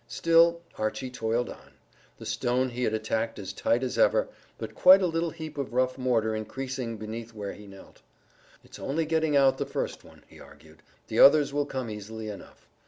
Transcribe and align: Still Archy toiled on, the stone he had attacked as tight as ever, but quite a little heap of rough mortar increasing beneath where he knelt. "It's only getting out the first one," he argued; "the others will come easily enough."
Still 0.07 0.61
Archy 0.79 1.11
toiled 1.11 1.47
on, 1.51 1.73
the 2.17 2.25
stone 2.25 2.69
he 2.69 2.85
had 2.85 2.93
attacked 2.95 3.37
as 3.37 3.53
tight 3.53 3.83
as 3.83 3.99
ever, 3.99 4.29
but 4.57 4.73
quite 4.73 4.99
a 4.99 5.05
little 5.05 5.29
heap 5.29 5.59
of 5.59 5.73
rough 5.75 5.95
mortar 5.95 6.35
increasing 6.35 6.97
beneath 6.97 7.35
where 7.35 7.53
he 7.53 7.67
knelt. 7.67 8.01
"It's 8.63 8.79
only 8.79 9.05
getting 9.05 9.37
out 9.37 9.59
the 9.59 9.65
first 9.67 10.03
one," 10.03 10.23
he 10.27 10.39
argued; 10.39 10.81
"the 11.05 11.19
others 11.19 11.53
will 11.53 11.67
come 11.67 11.87
easily 11.91 12.29
enough." 12.29 12.67